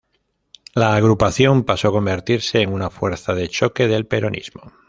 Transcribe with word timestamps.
La 0.73 0.95
agrupación 0.95 1.63
pasó 1.63 1.89
a 1.89 1.91
convertirse 1.91 2.61
en 2.63 2.73
una 2.73 2.89
fuerza 2.89 3.35
de 3.35 3.47
choque 3.49 3.87
del 3.87 4.07
peronismo. 4.07 4.73